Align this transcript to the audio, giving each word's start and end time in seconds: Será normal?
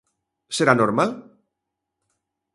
Será 0.57 0.73
normal? 0.81 1.09